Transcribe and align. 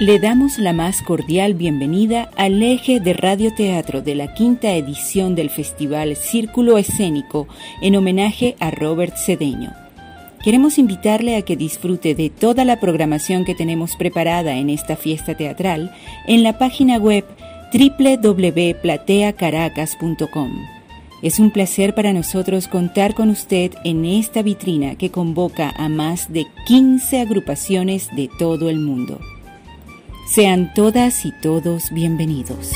Le 0.00 0.18
damos 0.18 0.58
la 0.58 0.72
más 0.72 1.02
cordial 1.02 1.52
bienvenida 1.52 2.30
al 2.38 2.62
eje 2.62 3.00
de 3.00 3.12
radioteatro 3.12 4.00
de 4.00 4.14
la 4.14 4.32
quinta 4.32 4.72
edición 4.72 5.34
del 5.34 5.50
Festival 5.50 6.16
Círculo 6.16 6.78
Escénico 6.78 7.46
en 7.82 7.96
homenaje 7.96 8.56
a 8.60 8.70
Robert 8.70 9.14
Cedeño. 9.18 9.74
Queremos 10.42 10.78
invitarle 10.78 11.36
a 11.36 11.42
que 11.42 11.54
disfrute 11.54 12.14
de 12.14 12.30
toda 12.30 12.64
la 12.64 12.80
programación 12.80 13.44
que 13.44 13.54
tenemos 13.54 13.96
preparada 13.96 14.56
en 14.56 14.70
esta 14.70 14.96
fiesta 14.96 15.36
teatral 15.36 15.94
en 16.26 16.44
la 16.44 16.56
página 16.56 16.96
web 16.96 17.26
www.plateacaracas.com. 17.70 20.66
Es 21.20 21.38
un 21.38 21.50
placer 21.50 21.94
para 21.94 22.14
nosotros 22.14 22.68
contar 22.68 23.12
con 23.12 23.28
usted 23.28 23.72
en 23.84 24.06
esta 24.06 24.40
vitrina 24.40 24.94
que 24.94 25.10
convoca 25.10 25.74
a 25.76 25.90
más 25.90 26.32
de 26.32 26.46
15 26.64 27.20
agrupaciones 27.20 28.08
de 28.16 28.30
todo 28.38 28.70
el 28.70 28.80
mundo. 28.80 29.20
Sean 30.30 30.72
todas 30.74 31.24
y 31.26 31.32
todos 31.32 31.90
bienvenidos. 31.90 32.70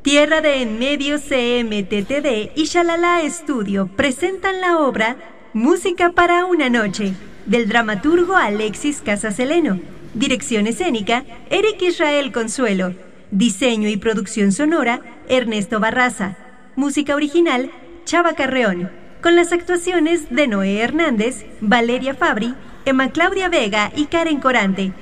Tierra 0.00 0.40
de 0.40 0.62
En 0.62 0.78
Medio 0.78 1.18
CMTTD 1.18 2.52
y 2.56 2.64
Shalala 2.64 3.20
Estudio 3.20 3.88
presentan 3.94 4.62
la 4.62 4.78
obra 4.78 5.18
Música 5.52 6.12
para 6.12 6.46
una 6.46 6.70
noche 6.70 7.12
del 7.44 7.68
dramaturgo 7.68 8.34
Alexis 8.34 9.02
Casaseleno. 9.02 9.78
Dirección 10.14 10.68
escénica 10.68 11.26
Eric 11.50 11.82
Israel 11.82 12.32
Consuelo. 12.32 12.94
Diseño 13.30 13.90
y 13.90 13.98
producción 13.98 14.52
sonora 14.52 15.02
Ernesto 15.28 15.80
Barraza. 15.80 16.36
Música 16.76 17.14
original 17.14 17.70
Chava 18.04 18.34
Carreón. 18.34 18.90
Con 19.22 19.36
las 19.36 19.52
actuaciones 19.52 20.30
de 20.30 20.46
Noé 20.46 20.80
Hernández, 20.80 21.44
Valeria 21.60 22.14
Fabri, 22.14 22.54
Emma 22.84 23.10
Claudia 23.10 23.48
Vega 23.48 23.92
y 23.94 24.06
Karen 24.06 24.40
Corante. 24.40 24.92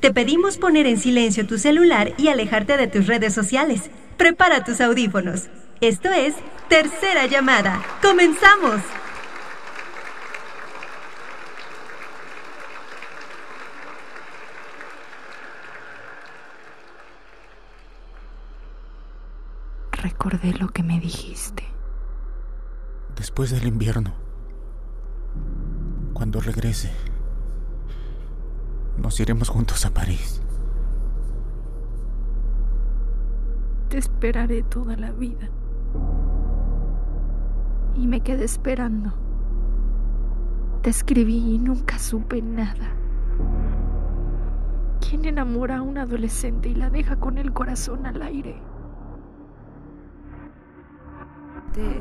Te 0.00 0.12
pedimos 0.12 0.58
poner 0.58 0.86
en 0.86 0.98
silencio 0.98 1.46
tu 1.46 1.58
celular 1.58 2.12
y 2.18 2.28
alejarte 2.28 2.76
de 2.76 2.86
tus 2.86 3.06
redes 3.06 3.32
sociales. 3.34 3.90
Prepara 4.16 4.64
tus 4.64 4.80
audífonos. 4.80 5.48
Esto 5.80 6.10
es 6.10 6.34
Tercera 6.68 7.26
Llamada. 7.26 7.82
¡Comenzamos! 8.02 8.80
Recordé 20.04 20.52
lo 20.52 20.68
que 20.68 20.82
me 20.82 21.00
dijiste. 21.00 21.62
Después 23.16 23.50
del 23.50 23.66
invierno, 23.66 24.12
cuando 26.12 26.42
regrese, 26.42 26.92
nos 28.98 29.18
iremos 29.18 29.48
juntos 29.48 29.86
a 29.86 29.94
París. 29.94 30.42
Te 33.88 33.96
esperaré 33.96 34.62
toda 34.62 34.94
la 34.94 35.10
vida. 35.12 35.48
Y 37.96 38.06
me 38.06 38.20
quedé 38.20 38.44
esperando. 38.44 39.14
Te 40.82 40.90
escribí 40.90 41.54
y 41.54 41.58
nunca 41.58 41.98
supe 41.98 42.42
nada. 42.42 42.92
¿Quién 45.00 45.24
enamora 45.24 45.78
a 45.78 45.82
una 45.82 46.02
adolescente 46.02 46.68
y 46.68 46.74
la 46.74 46.90
deja 46.90 47.16
con 47.16 47.38
el 47.38 47.54
corazón 47.54 48.04
al 48.04 48.20
aire? 48.20 48.73
Te 51.74 52.00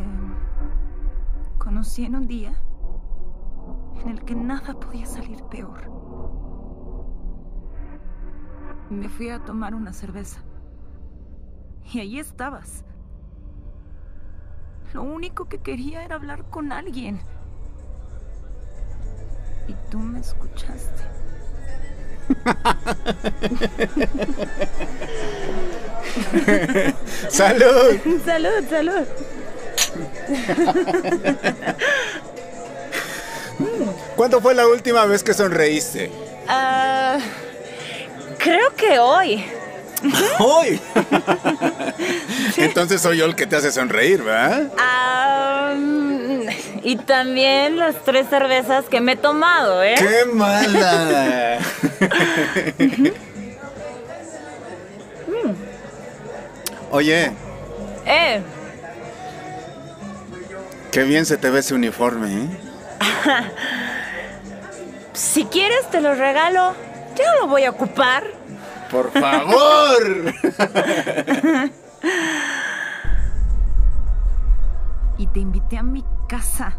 conocí 1.58 2.06
en 2.06 2.16
un 2.16 2.28
día 2.28 2.54
en 4.04 4.10
el 4.10 4.24
que 4.24 4.36
nada 4.36 4.76
podía 4.76 5.08
salir 5.08 5.44
peor. 5.46 5.90
Me 8.92 9.10
fui 9.10 9.30
a 9.30 9.40
tomar 9.40 9.74
una 9.74 9.92
cerveza. 9.92 10.44
Y 11.92 12.02
ahí 12.02 12.20
estabas. 12.20 12.86
Lo 14.94 15.02
único 15.02 15.46
que 15.46 15.58
quería 15.58 16.06
era 16.06 16.18
hablar 16.18 16.48
con 16.52 16.72
alguien. 16.72 17.20
Y 19.68 19.74
tú 19.90 19.98
me 19.98 20.20
escuchaste. 20.20 21.04
¡Salud! 27.30 28.00
salud, 28.24 28.70
salud. 28.70 29.08
¿Cuándo 34.16 34.42
fue 34.42 34.54
la 34.54 34.68
última 34.68 35.06
vez 35.06 35.24
que 35.24 35.34
sonreíste? 35.34 36.12
Ah, 36.48 37.18
creo 38.38 38.76
que 38.76 39.00
hoy. 39.00 39.44
¡Hoy! 40.40 40.80
Entonces 42.58 43.02
soy 43.02 43.18
yo 43.18 43.26
el 43.26 43.36
que 43.36 43.48
te 43.48 43.56
hace 43.56 43.72
sonreír, 43.72 44.22
¿verdad? 44.22 44.70
Y 46.84 46.98
también 46.98 47.78
las 47.78 47.96
tres 48.04 48.28
cervezas 48.30 48.86
que 48.86 49.00
me 49.00 49.14
he 49.14 49.16
tomado, 49.16 49.82
¿eh? 49.82 49.96
¡Qué 49.98 50.26
mala! 50.34 51.60
Oye, 56.92 57.32
Eh, 58.06 58.42
qué 60.94 61.04
bien 61.04 61.26
se 61.26 61.38
te 61.38 61.50
ve 61.50 61.60
ese 61.60 61.74
uniforme, 61.74 62.44
¿eh? 62.44 62.50
si 65.14 65.46
quieres 65.46 65.90
te 65.90 66.00
lo 66.00 66.14
regalo. 66.14 66.74
Yo 67.18 67.24
no 67.34 67.42
lo 67.42 67.48
voy 67.48 67.64
a 67.64 67.72
ocupar. 67.72 68.24
¡Por 68.92 69.12
favor! 69.12 70.34
Y 75.16 75.28
te 75.28 75.40
invité 75.40 75.78
a 75.78 75.84
mi 75.84 76.04
casa. 76.28 76.76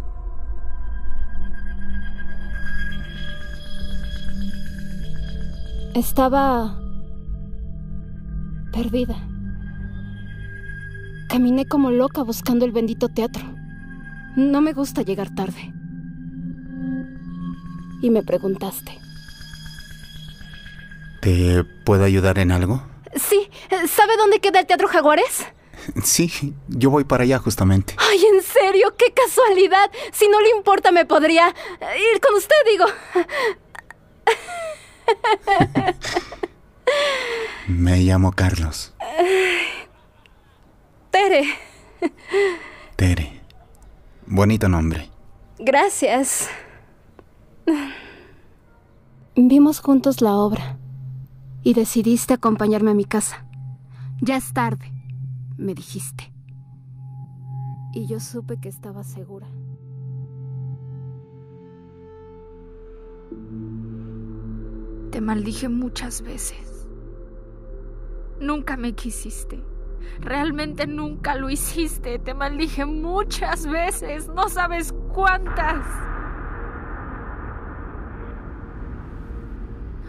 Estaba 5.95 6.79
perdida. 8.73 9.17
Caminé 11.31 11.65
como 11.67 11.93
loca 11.93 12.23
buscando 12.23 12.67
el 12.67 12.73
bendito 12.73 13.09
teatro. 13.09 13.54
No 14.37 14.61
me 14.61 14.73
gusta 14.73 15.03
llegar 15.03 15.35
tarde. 15.35 15.73
Y 18.03 18.11
me 18.11 18.23
preguntaste. 18.23 18.99
¿Te 21.21 21.65
puedo 21.85 22.05
ayudar 22.05 22.39
en 22.39 22.53
algo? 22.53 22.87
Sí, 23.17 23.49
¿sabe 23.89 24.17
dónde 24.17 24.41
queda 24.41 24.61
el 24.61 24.67
Teatro 24.67 24.89
Jaguares? 24.89 25.47
Sí, 26.03 26.55
yo 26.69 26.91
voy 26.91 27.05
para 27.05 27.25
allá 27.25 27.39
justamente. 27.39 27.95
Ay, 27.99 28.25
en 28.25 28.43
serio, 28.43 28.95
qué 28.97 29.13
casualidad. 29.13 29.91
Si 30.13 30.29
no 30.29 30.41
le 30.41 30.51
importa, 30.51 30.91
me 30.93 31.05
podría 31.05 31.49
ir 31.49 32.21
con 32.21 32.35
usted, 32.35 32.57
digo. 32.67 32.87
Me 37.69 38.01
llamo 38.01 38.33
Carlos. 38.33 38.95
Tere, 41.11 41.45
Tere. 42.97 43.34
Bonito 44.27 44.69
nombre. 44.69 45.11
gracias. 45.59 46.49
Vimos 49.37 49.81
juntos 49.81 50.21
la 50.21 50.35
obra 50.37 50.79
y 51.63 51.75
decidiste 51.75 52.35
acompañarme 52.35 52.93
a 52.93 52.95
mi 52.95 53.05
casa. 53.05 53.47
Ya 54.21 54.37
es 54.37 54.53
tarde, 54.53 54.93
me 55.57 55.75
dijiste. 55.75 56.33
Y 57.93 58.07
yo 58.07 58.19
supe 58.19 58.59
que 58.59 58.69
estaba 58.69 59.05
segura. 59.05 59.49
Te 65.11 65.21
maldije 65.21 65.69
muchas 65.69 66.23
veces. 66.23 66.87
Nunca 68.41 68.77
me 68.77 68.95
quisiste. 68.95 69.63
Realmente 70.21 70.87
nunca 70.87 71.35
lo 71.35 71.51
hiciste. 71.51 72.19
Te 72.19 72.35
maldije 72.35 72.85
muchas 72.85 73.67
veces. 73.67 74.29
No 74.29 74.49
sabes 74.49 74.93
cuántas. 75.13 75.85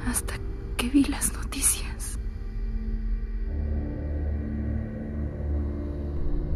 Hasta 0.07 0.35
que 0.77 0.89
vi 0.89 1.03
las 1.05 1.33
noticias. 1.33 2.19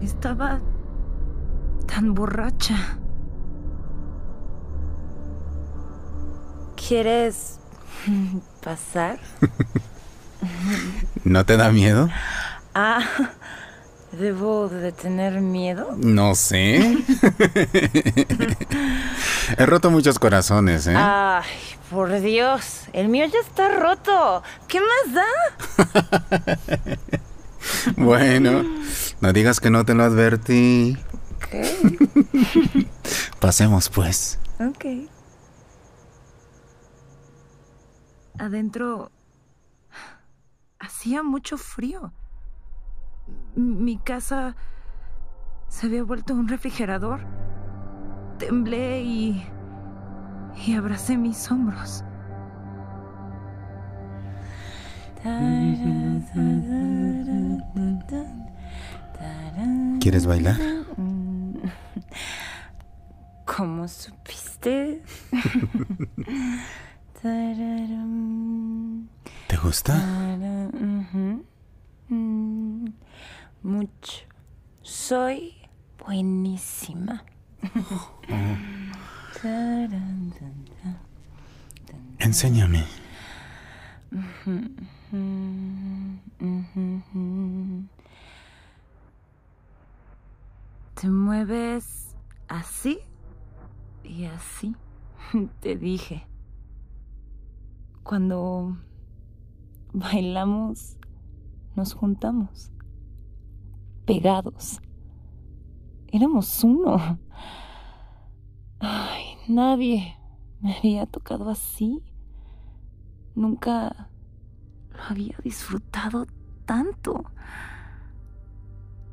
Estaba 0.02 0.60
tan 1.88 2.14
borracha. 2.14 2.76
¿Quieres 6.76 7.60
pasar? 8.64 9.20
¿No 11.24 11.46
te 11.46 11.58
da 11.58 11.72
miedo? 11.72 12.10
Ah, 12.82 13.06
¿Debo 14.14 14.70
de 14.70 14.94
tener 14.94 15.42
miedo? 15.42 15.98
No 15.98 16.34
sé. 16.34 16.98
He 19.58 19.66
roto 19.66 19.92
muchos 19.92 20.18
corazones, 20.18 20.88
¿eh? 20.88 20.94
Ay, 20.96 21.44
por 21.90 22.22
Dios, 22.22 22.84
el 22.94 23.10
mío 23.10 23.26
ya 23.26 23.40
está 23.40 23.68
roto. 23.68 24.44
¿Qué 24.70 24.80
más 24.80 25.14
da? 25.14 25.26
bueno, 27.98 28.64
no 29.20 29.34
digas 29.34 29.60
que 29.60 29.72
no 29.72 29.84
te 29.84 29.94
lo 29.94 30.06
advertí. 30.06 30.98
Pasemos, 33.42 33.90
pues. 33.90 34.40
Ok. 34.58 34.86
Adentro 38.38 39.12
hacía 40.80 41.24
mucho 41.24 41.58
frío. 41.58 42.14
Mi 43.56 43.98
casa 43.98 44.56
se 45.68 45.88
había 45.88 46.04
vuelto 46.04 46.34
un 46.34 46.48
refrigerador. 46.48 47.22
Temblé 48.38 49.02
y... 49.04 49.44
y 50.66 50.74
abracé 50.76 51.18
mis 51.18 51.52
hombros. 51.52 52.04
¿Quieres 60.00 60.26
bailar? 60.26 60.58
¿Cómo 63.46 63.88
supiste? 63.88 65.04
¿Te 69.48 69.58
gusta? 69.62 70.02
Mm, 72.10 72.88
Mucho. 73.64 74.24
Soy 74.82 75.54
buenísima. 76.04 77.24
Enséñame. 82.20 82.84
Te 90.96 91.10
mueves 91.10 92.16
así 92.48 93.00
y 94.04 94.26
así. 94.26 94.76
Te 95.62 95.76
dije. 95.76 96.26
Cuando 98.04 98.78
bailamos, 99.94 100.98
nos 101.76 101.94
juntamos. 101.94 102.72
Pegados. 104.06 104.80
Éramos 106.08 106.64
uno. 106.64 107.20
Ay, 108.80 109.36
nadie 109.48 110.18
me 110.62 110.76
había 110.76 111.06
tocado 111.06 111.50
así. 111.50 112.04
Nunca 113.36 114.10
lo 114.92 115.04
había 115.10 115.38
disfrutado 115.44 116.26
tanto. 116.66 117.24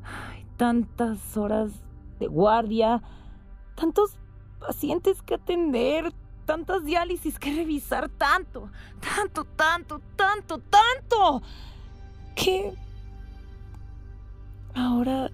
Ay, 0.03 0.45
tantas 0.57 1.37
horas 1.37 1.71
de 2.19 2.27
guardia, 2.27 3.01
tantos 3.75 4.17
pacientes 4.59 5.21
que 5.21 5.35
atender, 5.35 6.13
tantas 6.45 6.83
diálisis 6.83 7.37
que 7.37 7.53
revisar, 7.53 8.09
tanto, 8.09 8.71
tanto, 8.99 9.45
tanto, 9.45 10.01
tanto, 10.15 10.59
tanto, 10.59 11.41
que 12.37 12.71
ahora 14.75 15.29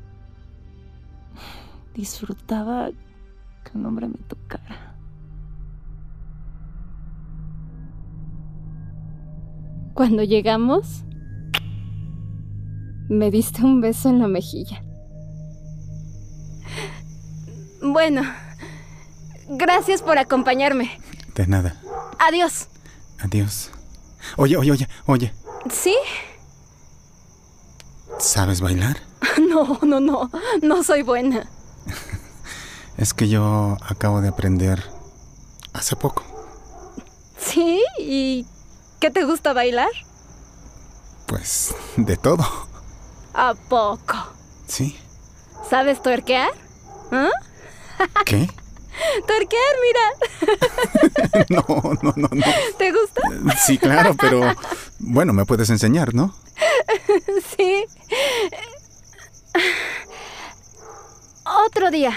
disfrutaba 1.94 2.90
que 3.64 3.78
un 3.78 3.86
hombre 3.86 4.08
me 4.08 4.18
tocara. 4.28 4.96
Cuando 9.94 10.24
llegamos, 10.24 11.04
me 13.10 13.30
diste 13.30 13.64
un 13.64 13.82
beso 13.82 14.10
en 14.10 14.20
la 14.20 14.28
mejilla. 14.28 14.82
Bueno, 17.82 18.24
gracias 19.50 20.02
por 20.02 20.18
acompañarme. 20.18 20.90
De 21.36 21.46
nada. 21.46 21.76
Adiós. 22.18 22.70
Adiós. 23.20 23.72
Oye, 24.38 24.58
oye, 24.58 24.72
oye, 24.72 24.88
oye. 25.06 25.34
¿Sí? 25.70 25.96
¿Sabes 28.19 28.62
bailar? 28.62 28.98
No, 29.39 29.80
no, 29.83 30.00
no. 30.00 30.30
No 30.62 30.83
soy 30.83 31.01
buena. 31.01 31.48
Es 32.98 33.13
que 33.13 33.27
yo 33.27 33.77
acabo 33.88 34.21
de 34.21 34.27
aprender 34.27 34.83
hace 35.74 35.95
poco. 35.95 36.24
¿Sí? 37.38 37.81
¿Y 37.98 38.45
qué 39.00 39.10
te 39.10 39.24
gusta 39.24 39.54
bailar? 39.54 39.89
Pues 41.25 41.74
de 41.98 42.15
todo. 42.18 42.45
¿A 43.33 43.56
poco? 43.56 44.16
¿Sí? 44.68 44.95
¿Sabes 45.69 46.04
tuerquear? 46.04 46.51
¿Ah? 47.12 47.31
¿Qué? 48.25 48.48
Tuerquear, 49.27 49.75
mira. 49.81 51.45
No, 51.50 51.94
no, 52.04 52.13
no, 52.16 52.30
no. 52.31 52.45
¿Te 52.77 52.92
gusta? 52.92 53.21
Sí, 53.66 53.80
claro, 53.80 54.16
pero 54.19 54.54
bueno, 55.00 55.33
me 55.33 55.45
puedes 55.45 55.69
enseñar, 55.71 56.13
¿no? 56.13 56.36
Sí. 57.58 57.86
Otro 61.66 61.92
día. 61.92 62.14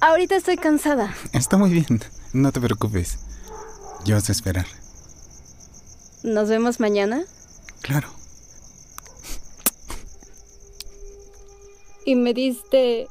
Ahorita 0.00 0.36
estoy 0.36 0.56
cansada. 0.56 1.14
Está 1.32 1.56
muy 1.56 1.70
bien. 1.70 2.00
No 2.32 2.52
te 2.52 2.60
preocupes. 2.60 3.18
Yo 4.04 4.20
sé 4.20 4.32
esperar. 4.32 4.66
¿Nos 6.22 6.48
vemos 6.48 6.80
mañana? 6.80 7.24
Claro. 7.80 8.08
Y 12.04 12.14
me 12.16 12.34
diste 12.34 13.08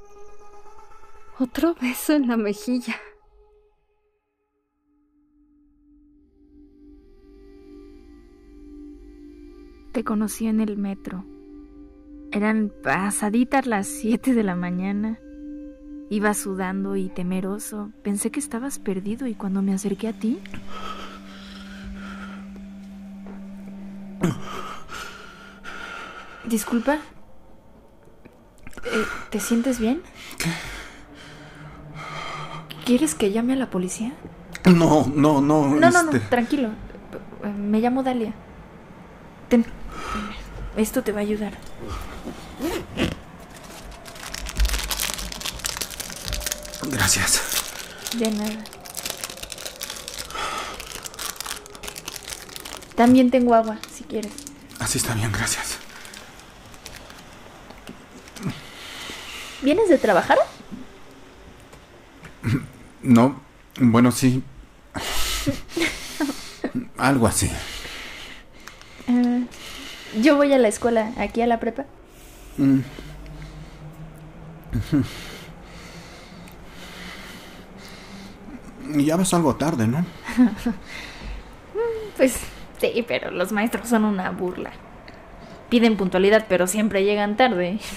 otro 1.39 1.75
beso 1.79 2.13
en 2.13 2.27
la 2.27 2.37
mejilla. 2.37 2.99
Te 9.91 10.05
conocí 10.05 10.47
en 10.47 10.61
el 10.61 10.77
metro. 10.77 11.25
Eran 12.31 12.71
pasaditas 12.81 13.67
las 13.67 13.87
7 13.87 14.33
de 14.33 14.43
la 14.43 14.55
mañana. 14.55 15.19
Iba 16.09 16.33
sudando 16.33 16.95
y 16.95 17.09
temeroso. 17.09 17.91
Pensé 18.01 18.31
que 18.31 18.39
estabas 18.39 18.79
perdido 18.79 19.27
y 19.27 19.35
cuando 19.35 19.61
me 19.61 19.73
acerqué 19.73 20.07
a 20.07 20.13
ti... 20.13 20.39
Disculpa. 26.45 26.95
Eh, 26.95 26.99
¿Te 29.29 29.39
sientes 29.39 29.79
bien? 29.79 30.01
¿Quieres 32.85 33.13
que 33.13 33.31
llame 33.31 33.53
a 33.53 33.57
la 33.57 33.69
policía? 33.69 34.13
No, 34.65 35.05
no, 35.13 35.41
no. 35.41 35.67
No, 35.67 35.91
no, 35.91 36.03
no, 36.03 36.11
este, 36.11 36.19
tranquilo. 36.29 36.69
Me 37.57 37.79
llamo 37.79 38.03
Dalia. 38.03 38.33
Esto 40.77 41.03
te 41.03 41.11
va 41.11 41.19
a 41.19 41.21
ayudar. 41.21 41.53
Gracias. 46.83 47.41
De 48.17 48.31
nada. 48.31 48.63
También 52.95 53.31
tengo 53.31 53.55
agua, 53.55 53.77
si 53.93 54.03
quieres. 54.03 54.31
Así 54.79 54.97
está 54.97 55.13
bien, 55.13 55.31
gracias. 55.31 55.77
¿Vienes 59.61 59.89
de 59.89 59.97
trabajar? 59.97 60.37
No, 63.03 63.39
bueno, 63.79 64.11
sí. 64.11 64.43
Algo 66.97 67.27
así. 67.27 67.49
Eh, 69.07 69.45
yo 70.19 70.35
voy 70.35 70.51
a 70.53 70.57
la 70.57 70.67
escuela, 70.67 71.11
aquí 71.17 71.41
a 71.41 71.47
la 71.47 71.59
prepa. 71.59 71.85
Y 78.93 79.05
ya 79.05 79.15
vas 79.15 79.33
algo 79.33 79.55
tarde, 79.55 79.87
¿no? 79.87 80.05
Pues 82.17 82.37
sí, 82.79 83.05
pero 83.07 83.31
los 83.31 83.51
maestros 83.51 83.87
son 83.89 84.05
una 84.05 84.29
burla. 84.29 84.71
Piden 85.69 85.97
puntualidad, 85.97 86.45
pero 86.47 86.67
siempre 86.67 87.03
llegan 87.03 87.35
tarde. 87.35 87.79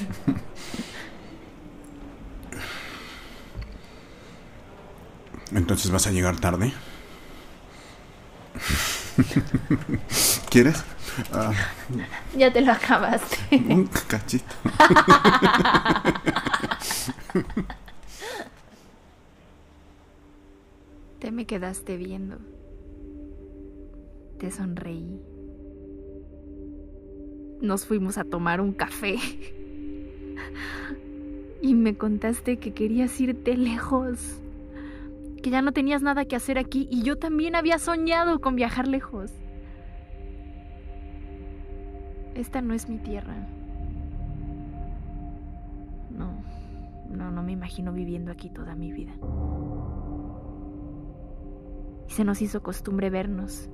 Entonces 5.54 5.90
vas 5.90 6.06
a 6.06 6.11
llegar 6.11 6.40
tarde. 6.40 6.73
¿Quieres? 10.54 10.84
Ah, 11.32 11.52
Ya 12.37 12.52
te 12.52 12.61
lo 12.61 12.70
acabaste. 12.70 13.37
un 13.56 13.88
cachito. 14.06 14.54
Te 21.18 21.32
me 21.32 21.44
quedaste 21.46 21.96
viendo. 21.96 22.37
Te 24.38 24.52
sonreí. 24.52 25.20
Nos 27.61 27.87
fuimos 27.87 28.18
a 28.18 28.25
tomar 28.25 28.61
un 28.61 28.73
café. 28.73 29.16
Y 31.62 31.75
me 31.75 31.96
contaste 31.96 32.58
que 32.58 32.75
querías 32.75 33.18
irte 33.20 33.56
lejos. 33.56 34.18
Que 35.42 35.50
ya 35.50 35.62
no 35.62 35.73
tenías 35.73 36.02
nada 36.02 36.26
que 36.26 36.37
hacer 36.37 36.58
aquí 36.58 36.87
y 36.90 37.02
yo 37.02 37.16
también 37.16 37.56
había 37.56 37.78
soñado 37.78 38.40
con 38.40 38.54
viajar 38.54 38.87
lejos. 38.87 39.30
Esta 42.35 42.61
no 42.61 42.75
es 42.75 42.88
mi 42.88 42.99
tierra. 42.99 43.35
No, 46.11 46.33
no, 47.09 47.31
no 47.31 47.43
me 47.43 47.53
imagino 47.53 47.93
viviendo 47.93 48.33
aquí 48.33 48.50
toda 48.50 48.75
mi 48.75 48.93
vida. 48.93 49.12
Y 52.09 52.12
se 52.12 52.25
nos 52.25 52.43
hizo 52.43 52.62
costumbre 52.62 53.09
vernos. 53.11 53.69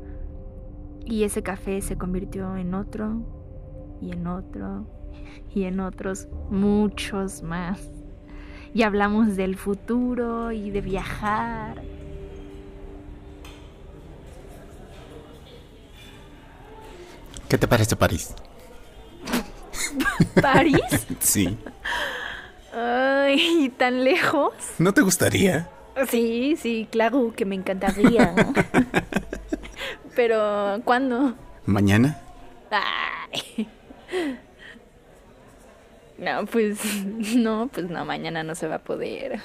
Y 1.06 1.24
ese 1.24 1.42
café 1.42 1.80
se 1.80 1.96
convirtió 1.96 2.56
en 2.56 2.74
otro, 2.74 3.22
y 4.00 4.12
en 4.12 4.26
otro, 4.26 4.86
y 5.54 5.64
en 5.64 5.80
otros 5.80 6.28
muchos 6.50 7.42
más. 7.42 7.90
Y 8.74 8.82
hablamos 8.82 9.36
del 9.36 9.56
futuro 9.56 10.52
y 10.52 10.70
de 10.70 10.80
viajar. 10.80 11.82
¿Qué 17.48 17.58
te 17.58 17.66
parece 17.66 17.96
París? 17.96 18.34
¿París? 20.40 21.06
Sí. 21.18 21.58
Ay, 22.72 23.72
¿tan 23.76 24.04
lejos? 24.04 24.52
¿No 24.78 24.94
te 24.94 25.02
gustaría? 25.02 25.68
Sí, 26.08 26.56
sí, 26.60 26.88
claro 26.90 27.32
que 27.36 27.44
me 27.44 27.54
encantaría. 27.54 28.34
Pero, 30.14 30.80
¿cuándo? 30.84 31.34
¿Mañana? 31.66 32.20
Ay. 32.70 33.68
No, 36.18 36.44
pues 36.46 36.78
no, 37.04 37.70
pues 37.72 37.88
no, 37.88 38.04
mañana 38.04 38.42
no 38.42 38.54
se 38.54 38.68
va 38.68 38.76
a 38.76 38.78
poder. 38.80 39.40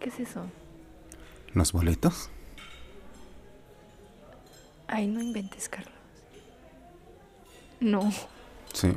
¿Qué 0.00 0.08
es 0.08 0.20
eso? 0.20 0.46
¿Los 1.52 1.72
boletos? 1.72 2.30
Ay, 4.96 5.08
no 5.08 5.20
inventes, 5.20 5.68
Carlos. 5.68 5.92
No, 7.80 8.10
Sí. 8.72 8.90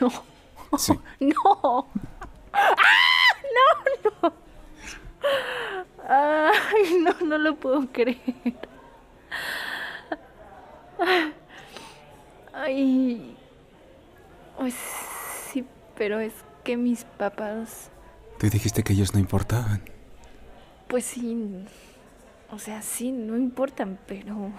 no, 0.00 0.76
Sí. 0.76 0.92
no. 1.20 1.86
¡Ah! 2.52 2.74
No, 3.54 4.20
no. 4.22 4.32
Ay, 6.08 6.98
no, 7.00 7.14
no 7.24 7.38
lo 7.38 7.54
puedo 7.54 7.86
creer. 7.92 8.18
Ay. 12.52 13.36
Pues 14.58 14.74
sí, 15.52 15.64
pero 15.96 16.18
es 16.18 16.32
que 16.64 16.76
mis 16.76 17.04
papás, 17.04 17.88
Tú 18.40 18.48
dijiste 18.50 18.82
que 18.82 18.94
ellos 18.94 19.14
no 19.14 19.20
importaban. 19.20 19.80
pues 20.88 21.04
sí. 21.04 21.64
O 22.50 22.58
sea, 22.58 22.82
sí, 22.82 23.12
no 23.12 23.36
importan, 23.36 23.96
pero. 24.08 24.50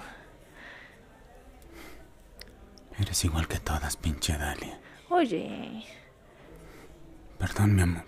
Eres 3.01 3.25
igual 3.25 3.47
que 3.47 3.57
todas, 3.57 3.97
pinche 3.97 4.37
Dalia. 4.37 4.79
Oye. 5.09 5.83
Perdón, 7.39 7.75
mi 7.75 7.81
amor. 7.81 8.03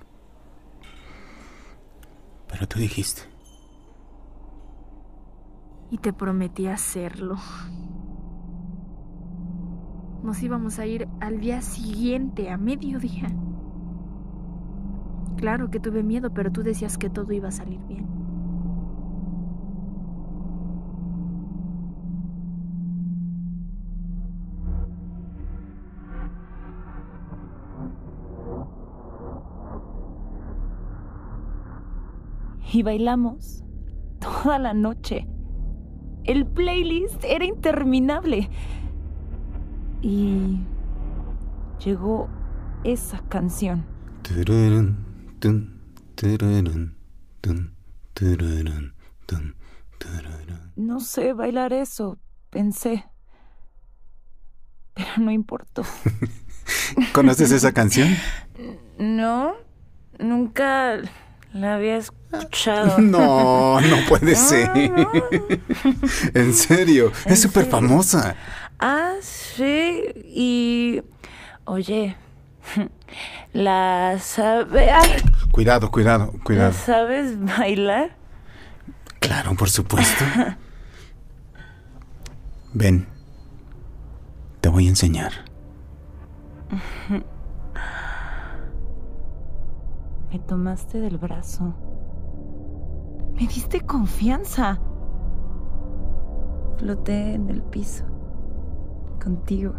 Pero 2.47 2.67
tú 2.67 2.77
dijiste. 2.77 3.23
Y 5.89 5.97
te 5.97 6.13
prometí 6.13 6.67
hacerlo. 6.67 7.37
Nos 10.21 10.43
íbamos 10.43 10.77
a 10.77 10.85
ir 10.85 11.07
al 11.19 11.39
día 11.39 11.63
siguiente, 11.63 12.51
a 12.51 12.57
mediodía. 12.57 13.31
Claro 15.37 15.71
que 15.71 15.79
tuve 15.79 16.03
miedo, 16.03 16.31
pero 16.35 16.51
tú 16.51 16.61
decías 16.61 16.99
que 16.99 17.09
todo 17.09 17.33
iba 17.33 17.47
a 17.47 17.51
salir 17.51 17.79
bien. 17.87 18.22
Y 32.73 32.81
bailamos 32.81 33.63
toda 34.19 34.57
la 34.57 34.73
noche. 34.73 35.27
El 36.23 36.47
playlist 36.47 37.23
era 37.23 37.45
interminable. 37.45 38.49
Y 40.01 40.57
llegó 41.85 42.29
esa 42.83 43.19
canción. 43.29 43.85
No 50.75 50.99
sé 50.99 51.33
bailar 51.33 51.73
eso, 51.73 52.17
pensé. 52.49 53.05
Pero 54.95 55.11
no 55.19 55.29
importó. 55.29 55.83
¿Conoces 57.13 57.51
esa 57.51 57.71
canción? 57.71 58.09
No, 58.97 59.53
nunca 60.17 60.97
la 61.53 61.75
había 61.75 61.97
escuchado. 61.97 62.97
No, 62.99 63.79
no 63.81 63.97
puede 64.09 64.35
ser. 64.35 64.69
En 66.33 66.53
serio, 66.53 67.11
¿En 67.25 67.33
es 67.33 67.41
súper 67.41 67.65
famosa. 67.65 68.35
Ah, 68.79 69.13
sí. 69.21 70.01
Y. 70.25 71.01
Oye. 71.65 72.15
¿La 73.53 74.17
sabe... 74.19 74.89
ay, 74.89 75.21
Cuidado, 75.51 75.91
cuidado, 75.91 76.31
¿La 76.35 76.43
cuidado. 76.43 76.73
sabes 76.73 77.39
bailar? 77.39 78.15
Claro, 79.19 79.53
por 79.55 79.69
supuesto. 79.69 80.25
Ven. 82.73 83.07
Te 84.61 84.69
voy 84.69 84.87
a 84.87 84.89
enseñar. 84.89 85.31
Me 90.33 90.39
tomaste 90.39 90.99
del 90.99 91.19
brazo. 91.19 91.75
Me 93.35 93.41
diste 93.41 93.81
confianza. 93.81 94.81
Floté 96.77 97.35
en 97.35 97.51
el 97.51 97.61
piso. 97.61 98.03
Contigo. 99.23 99.75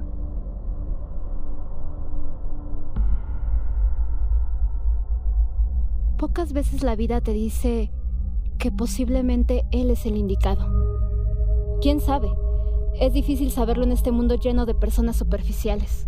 Pocas 6.19 6.53
veces 6.53 6.85
la 6.85 6.95
vida 6.95 7.21
te 7.21 7.33
dice 7.33 7.91
que 8.57 8.71
posiblemente 8.71 9.65
él 9.73 9.91
es 9.91 10.07
el 10.07 10.17
indicado. 10.17 10.69
¿Quién 11.83 11.99
sabe? 11.99 12.29
Es 13.01 13.13
difícil 13.13 13.51
saberlo 13.51 13.83
en 13.83 13.91
este 13.91 14.13
mundo 14.13 14.37
lleno 14.37 14.67
de 14.67 14.77
personas 14.77 15.17
superficiales. 15.17 16.07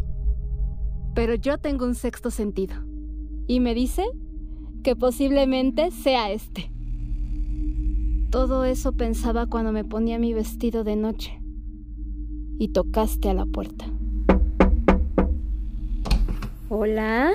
Pero 1.17 1.35
yo 1.35 1.59
tengo 1.59 1.85
un 1.85 1.97
sexto 1.97 2.31
sentido. 2.31 2.77
Y 3.49 3.59
me 3.59 3.75
dice 3.75 4.05
que 4.87 4.95
posiblemente 4.95 5.91
sea 5.91 6.31
este. 6.31 6.71
Todo 8.31 8.65
eso 8.65 8.93
pensaba 8.93 9.47
cuando 9.47 9.73
me 9.73 9.83
ponía 9.83 10.17
mi 10.21 10.33
vestido 10.33 10.85
de 10.85 10.95
noche. 10.95 11.41
Y 12.61 12.69
tocaste 12.69 13.29
a 13.29 13.35
la 13.35 13.47
puerta. 13.47 13.85
Hola. 16.69 17.33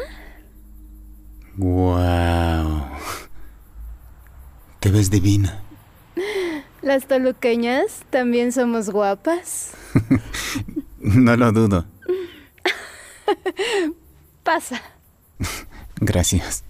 Wow. 1.57 2.83
Te 4.79 4.89
ves 4.89 5.11
divina. 5.11 5.61
Las 6.81 7.05
toluqueñas 7.05 8.05
también 8.11 8.53
somos 8.53 8.89
guapas. 8.91 9.73
No 11.01 11.35
lo 11.35 11.51
dudo. 11.51 11.83
Pasa. 14.43 14.79
Gracias. 15.99 16.63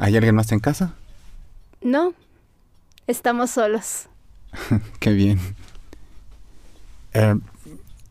¿Hay 0.00 0.16
alguien 0.16 0.34
más 0.34 0.52
en 0.52 0.60
casa? 0.60 0.94
No, 1.80 2.14
estamos 3.06 3.50
solos. 3.50 4.08
Qué 5.00 5.12
bien. 5.12 5.40
Eh, 7.14 7.34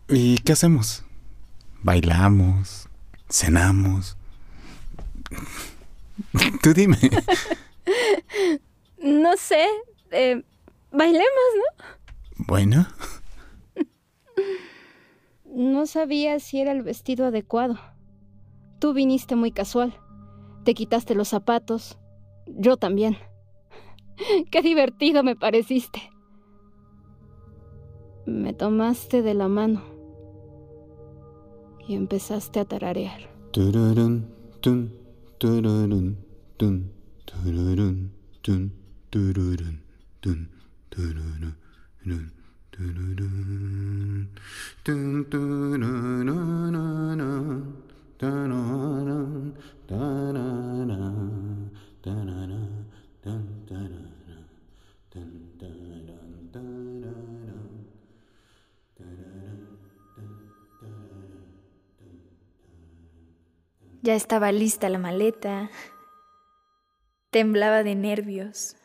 ¿Y 0.10 0.38
qué 0.39 0.53
hacemos? 0.53 1.03
¿Bailamos? 1.84 2.88
¿Cenamos? 3.29 4.17
Tú 6.62 6.74
dime. 6.74 6.98
no 9.01 9.38
sé. 9.38 9.65
Eh, 10.12 10.44
bailemos, 10.91 11.27
¿no? 11.58 12.46
¿Buena? 12.48 12.94
No 15.46 15.86
sabía 15.86 16.39
si 16.39 16.60
era 16.60 16.72
el 16.72 16.84
vestido 16.84 17.25
adecuado. 17.25 17.79
Tú 18.79 18.94
viniste 18.94 19.36
muy 19.36 19.51
casual. 19.51 19.98
Te 20.67 20.74
quitaste 20.74 21.15
los 21.15 21.29
zapatos. 21.29 21.97
Yo 22.45 22.75
también. 22.75 23.15
Qué 24.51 24.62
divertido 24.62 25.24
me 25.24 25.38
pareciste. 25.38 26.12
Me 28.25 28.51
tomaste 28.51 29.21
de 29.21 29.33
la 29.33 29.47
mano 29.47 29.81
y 31.88 31.95
empezaste 31.95 32.59
a 32.59 32.65
tararear. 32.65 33.29
Ya 64.08 64.16
estaba 64.16 64.54
lista 64.54 64.88
la 64.88 65.00
maleta. 65.00 65.70
Temblaba 67.30 67.84
de 67.84 67.94
nervios. 67.94 68.78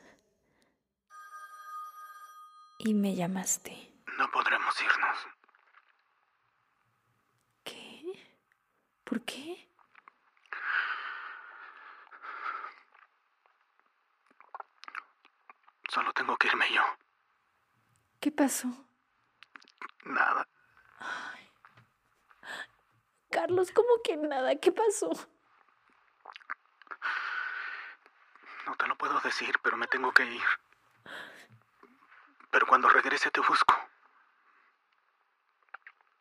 Y 2.81 2.93
me 2.95 3.15
llamaste. 3.15 4.03
No 4.19 4.29
podremos 4.33 4.75
irnos. 4.83 5.19
¿Qué? 7.63 8.03
¿Por 9.05 9.21
qué? 9.21 9.69
Solo 15.89 16.13
tengo 16.15 16.37
que 16.37 16.49
irme 16.49 16.67
yo. 16.75 16.83
¿Qué 18.19 18.33
pasó? 18.33 18.67
Nada. 20.05 20.49
Carlos, 23.43 23.73
¿cómo 23.73 24.01
que 24.05 24.17
nada? 24.17 24.55
¿Qué 24.55 24.71
pasó? 24.71 25.11
No 28.67 28.77
te 28.77 28.87
lo 28.87 28.97
puedo 28.97 29.19
decir, 29.19 29.59
pero 29.65 29.77
me 29.77 29.89
tengo 29.89 30.13
que 30.13 30.25
ir. 30.25 30.43
Pero 32.53 32.69
cuando 32.69 32.89
regrese 32.89 33.33
te 33.33 33.41
busco. 33.41 33.75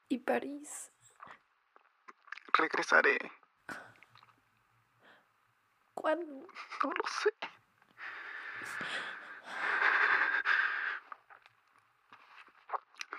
¿Y 0.09 0.17
París? 0.17 0.91
Regresaré. 2.53 3.31
¿Cuándo? 5.93 6.47
No 6.83 6.91
lo 6.91 7.03
sé. 7.07 7.35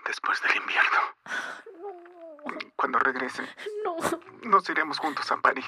Después 0.05 0.43
del 0.43 0.57
invierno. 0.57 2.02
Cuando 2.77 2.99
regrese, 2.99 3.43
No. 3.85 3.97
nos 4.51 4.69
iremos 4.69 4.99
juntos 4.99 5.31
a 5.31 5.37
París. 5.37 5.65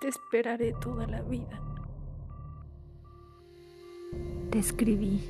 Te 0.00 0.08
esperaré 0.08 0.72
toda 0.80 1.06
la 1.06 1.22
vida. 1.22 1.60
Te 4.50 4.58
escribí. 4.58 5.20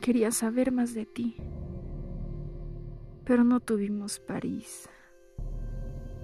Quería 0.00 0.32
saber 0.32 0.72
más 0.72 0.94
de 0.94 1.06
ti. 1.06 1.36
Pero 3.24 3.44
no 3.44 3.60
tuvimos 3.60 4.18
París. 4.18 4.88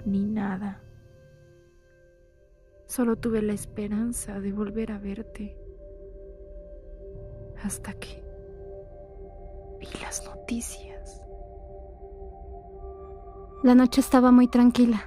Ni 0.04 0.24
nada. 0.26 0.82
Solo 2.86 3.16
tuve 3.16 3.40
la 3.42 3.52
esperanza 3.52 4.40
de 4.40 4.52
volver 4.52 4.92
a 4.92 4.98
verte. 4.98 5.56
Hasta 7.62 7.92
que 7.94 8.22
vi 9.78 9.86
las 10.00 10.24
noticias. 10.24 11.22
La 13.62 13.74
noche 13.74 14.00
estaba 14.00 14.30
muy 14.30 14.48
tranquila. 14.48 15.04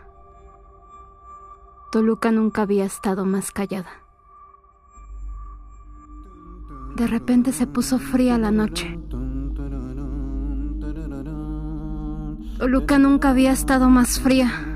Toluca 1.92 2.32
nunca 2.32 2.64
había 2.64 2.86
estado 2.86 3.26
más 3.26 3.52
callada. 3.52 3.92
De 6.96 7.08
repente 7.08 7.52
se 7.52 7.68
puso 7.68 8.00
fría 8.00 8.38
la 8.38 8.52
noche. 8.52 9.00
Toluca 12.58 13.00
nunca 13.00 13.30
había 13.30 13.52
estado 13.52 13.90
más 13.90 14.20
fría. 14.20 14.71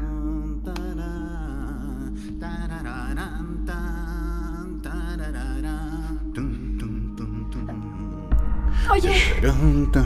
Oye, 8.91 9.13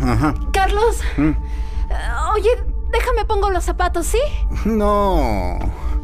Ajá. 0.01 0.33
Carlos. 0.51 1.01
Oye, 2.35 2.49
déjame 2.91 3.25
pongo 3.25 3.49
los 3.49 3.63
zapatos, 3.63 4.05
¿sí? 4.07 4.19
No. 4.65 5.57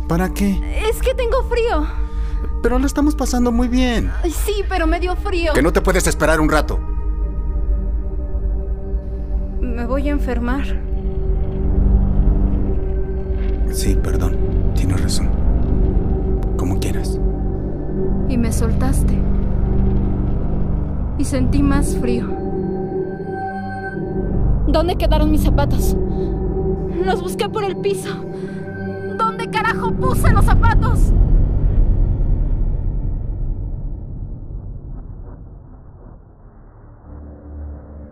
¿Para 0.08 0.30
qué? 0.30 0.88
Es 0.90 1.02
que 1.02 1.14
tengo 1.14 1.44
frío. 1.44 1.88
Pero 2.62 2.80
lo 2.80 2.86
estamos 2.88 3.16
pasando 3.16 3.52
muy 3.52 3.68
bien. 3.68 4.12
Ay, 4.24 4.32
sí, 4.32 4.64
pero 4.68 4.88
me 4.88 5.00
dio 5.00 5.16
frío. 5.16 5.54
Que 5.54 5.62
no 5.62 5.72
te 5.72 5.82
puedes 5.82 6.08
esperar 6.08 6.40
un 6.40 6.50
rato. 6.50 6.80
Me 9.62 9.86
voy 9.86 10.10
a 10.10 10.12
enfermar. 10.12 10.64
Sí, 13.72 13.96
perdón. 13.96 14.38
Tienes 14.76 15.02
razón. 15.02 15.30
Como 16.58 16.80
quieras. 16.80 17.20
Y 18.30 18.38
me 18.38 18.52
soltaste. 18.52 19.14
Y 21.18 21.26
sentí 21.26 21.62
más 21.62 21.96
frío. 21.98 22.45
¿Dónde 24.76 24.98
quedaron 24.98 25.32
mis 25.32 25.42
zapatos? 25.42 25.96
Los 27.06 27.22
busqué 27.22 27.48
por 27.48 27.64
el 27.64 27.78
piso. 27.78 28.14
¿Dónde 29.18 29.50
carajo 29.50 29.94
puse 29.94 30.30
los 30.34 30.44
zapatos? 30.44 31.14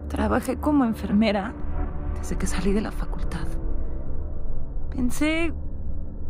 Trabajé 0.07 0.55
como 0.55 0.85
enfermera 0.85 1.53
desde 2.17 2.37
que 2.37 2.47
salí 2.47 2.71
de 2.71 2.79
la 2.79 2.93
facultad. 2.93 3.45
Pensé 4.95 5.51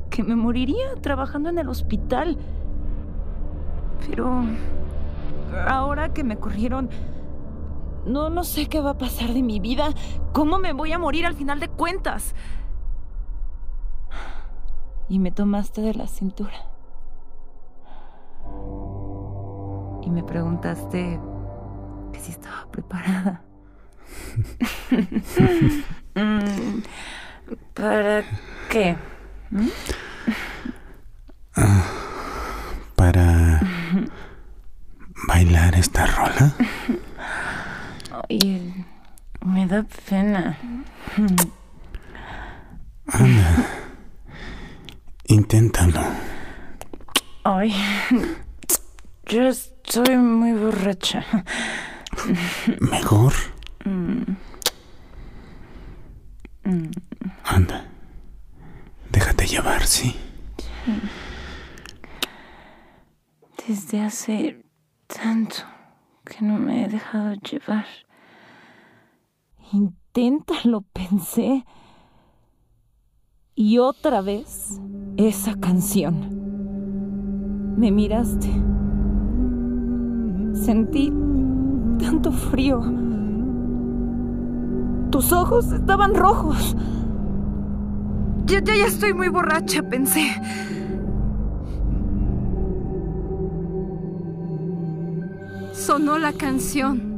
que 0.09 0.23
me 0.23 0.35
moriría 0.35 0.95
trabajando 0.99 1.49
en 1.49 1.59
el 1.59 1.69
hospital. 1.69 2.39
Pero 4.09 4.45
ahora 5.67 6.11
que 6.11 6.23
me 6.23 6.37
corrieron, 6.37 6.89
no, 8.05 8.29
no 8.29 8.43
sé 8.43 8.67
qué 8.67 8.79
va 8.79 8.91
a 8.91 8.97
pasar 8.97 9.33
de 9.33 9.41
mi 9.41 9.59
vida. 9.59 9.89
¿Cómo 10.33 10.59
me 10.59 10.73
voy 10.73 10.91
a 10.91 10.99
morir 10.99 11.25
al 11.25 11.35
final 11.35 11.59
de 11.59 11.69
cuentas? 11.69 12.35
Y 15.09 15.19
me 15.19 15.31
tomaste 15.31 15.81
de 15.81 15.93
la 15.93 16.07
cintura. 16.07 16.53
Y 20.01 20.09
me 20.09 20.23
preguntaste 20.23 21.19
que 22.11 22.19
si 22.19 22.31
estaba 22.31 22.65
preparada. 22.71 23.43
¿Para 27.73 28.23
qué? 28.69 28.97
¿Mm? 29.49 29.67
Para 32.95 33.61
bailar 35.27 35.75
esta 35.75 36.05
rola. 36.05 36.53
Ay, 38.33 38.85
me 39.45 39.67
da 39.67 39.83
pena. 39.83 40.57
Anda. 43.05 43.49
Inténtalo. 45.27 46.01
Ay, 47.43 47.75
yo 49.27 49.43
estoy 49.43 50.17
muy 50.17 50.53
borracha. 50.53 51.23
Mejor. 52.79 53.33
Mm. 53.85 54.35
Anda. 57.43 57.85
Déjate 59.11 59.45
llevar, 59.45 59.85
¿sí? 59.85 60.15
Desde 63.67 64.01
hace 64.01 64.65
tanto 65.05 65.57
que 66.25 66.43
no 66.43 66.57
me 66.57 66.85
he 66.85 66.87
dejado 66.87 67.35
llevar. 67.35 67.85
Inténtalo, 69.73 70.81
pensé. 70.93 71.65
Y 73.55 73.79
otra 73.79 74.21
vez 74.21 74.79
esa 75.17 75.55
canción. 75.59 76.29
Me 77.75 77.91
miraste. 77.91 78.49
Sentí 80.53 81.11
tanto 81.97 82.31
frío. 82.31 82.81
Tus 85.09 85.31
ojos 85.33 85.71
estaban 85.71 86.13
rojos. 86.13 86.75
Ya, 88.45 88.63
ya, 88.63 88.75
ya 88.75 88.85
estoy 88.85 89.13
muy 89.13 89.29
borracha, 89.29 89.81
pensé. 89.81 90.29
Sonó 95.71 96.19
la 96.19 96.33
canción. 96.33 97.12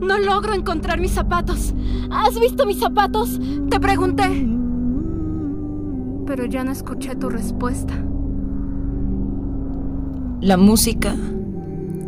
No 0.00 0.18
logro 0.18 0.54
encontrar 0.54 1.00
mis 1.00 1.12
zapatos. 1.12 1.74
¿Has 2.10 2.38
visto 2.38 2.66
mis 2.66 2.78
zapatos? 2.78 3.40
Te 3.68 3.80
pregunté. 3.80 4.46
Pero 6.26 6.44
ya 6.46 6.62
no 6.64 6.72
escuché 6.72 7.16
tu 7.16 7.28
respuesta. 7.28 7.94
La 10.40 10.56
música 10.56 11.16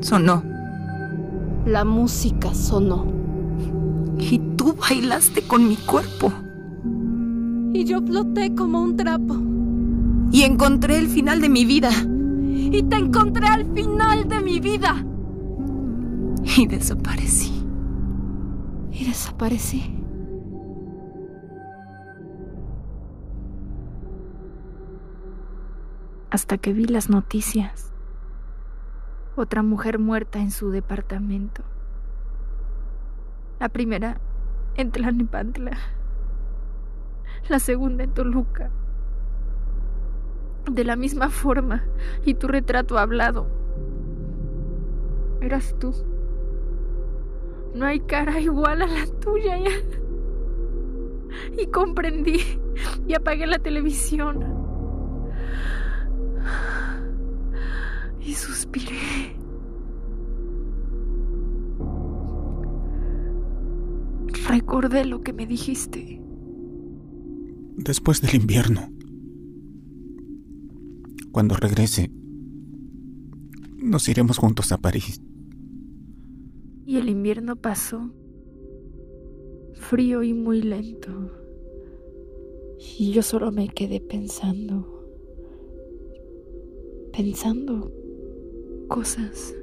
sonó. 0.00 0.42
La 1.66 1.84
música 1.84 2.54
sonó. 2.54 3.06
Y 4.18 4.38
tú 4.56 4.76
bailaste 4.76 5.42
con 5.42 5.66
mi 5.66 5.76
cuerpo. 5.76 6.32
Y 7.72 7.84
yo 7.84 8.00
floté 8.02 8.54
como 8.54 8.82
un 8.82 8.96
trapo. 8.96 9.36
Y 10.32 10.42
encontré 10.42 10.98
el 10.98 11.08
final 11.08 11.40
de 11.40 11.48
mi 11.48 11.64
vida. 11.64 11.90
Y 12.72 12.82
te 12.84 12.96
encontré 12.96 13.46
al 13.46 13.66
final 13.74 14.28
de 14.28 14.40
mi 14.40 14.60
vida. 14.60 15.04
Y 16.56 16.66
desaparecí. 16.66 17.59
Y 18.90 19.06
desaparecí. 19.06 19.96
Hasta 26.30 26.58
que 26.58 26.72
vi 26.72 26.84
las 26.86 27.10
noticias. 27.10 27.92
Otra 29.36 29.62
mujer 29.62 29.98
muerta 29.98 30.38
en 30.38 30.50
su 30.50 30.70
departamento. 30.70 31.62
La 33.58 33.68
primera 33.68 34.20
en 34.76 34.90
Tlalnepantla. 34.90 35.76
La 37.48 37.58
segunda 37.58 38.04
en 38.04 38.12
Toluca. 38.12 38.70
De 40.70 40.84
la 40.84 40.96
misma 40.96 41.30
forma. 41.30 41.84
Y 42.24 42.34
tu 42.34 42.48
retrato 42.48 42.98
hablado. 42.98 43.46
Eras 45.40 45.74
tú. 45.78 45.94
No 47.74 47.86
hay 47.86 48.00
cara 48.00 48.40
igual 48.40 48.82
a 48.82 48.86
la 48.86 49.06
tuya 49.20 49.58
ya. 49.58 49.70
Y 51.60 51.66
comprendí 51.66 52.40
y 53.06 53.14
apagué 53.14 53.46
la 53.46 53.58
televisión. 53.58 54.44
Y 58.20 58.34
suspiré. 58.34 59.36
Recordé 64.48 65.04
lo 65.04 65.20
que 65.20 65.32
me 65.32 65.46
dijiste. 65.46 66.20
Después 67.76 68.20
del 68.20 68.34
invierno, 68.34 68.90
cuando 71.30 71.54
regrese, 71.56 72.10
nos 73.78 74.08
iremos 74.08 74.38
juntos 74.38 74.72
a 74.72 74.78
París. 74.78 75.22
Y 76.90 76.96
el 76.96 77.08
invierno 77.08 77.54
pasó, 77.54 78.10
frío 79.74 80.24
y 80.24 80.34
muy 80.34 80.60
lento. 80.60 81.30
Y 82.98 83.12
yo 83.12 83.22
solo 83.22 83.52
me 83.52 83.68
quedé 83.68 84.00
pensando, 84.00 85.06
pensando 87.12 87.92
cosas. 88.88 89.54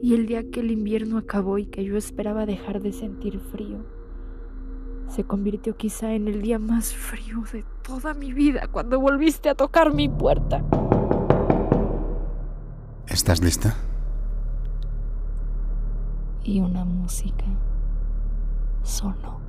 Y 0.00 0.14
el 0.14 0.26
día 0.26 0.48
que 0.48 0.60
el 0.60 0.70
invierno 0.70 1.18
acabó 1.18 1.58
y 1.58 1.66
que 1.66 1.82
yo 1.82 1.96
esperaba 1.96 2.46
dejar 2.46 2.80
de 2.80 2.92
sentir 2.92 3.40
frío, 3.40 3.84
se 5.08 5.24
convirtió 5.24 5.76
quizá 5.76 6.14
en 6.14 6.28
el 6.28 6.40
día 6.40 6.60
más 6.60 6.94
frío 6.94 7.42
de 7.52 7.64
toda 7.82 8.14
mi 8.14 8.32
vida 8.32 8.68
cuando 8.68 9.00
volviste 9.00 9.48
a 9.48 9.56
tocar 9.56 9.92
mi 9.92 10.08
puerta. 10.08 10.64
¿Estás 13.08 13.42
lista? 13.42 13.76
Y 16.44 16.60
una 16.60 16.84
música 16.84 17.46
sonó. 18.82 19.43